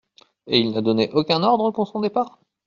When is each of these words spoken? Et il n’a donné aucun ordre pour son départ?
Et 0.47 0.57
il 0.57 0.71
n’a 0.71 0.81
donné 0.81 1.11
aucun 1.13 1.43
ordre 1.43 1.69
pour 1.69 1.87
son 1.87 1.99
départ? 2.01 2.39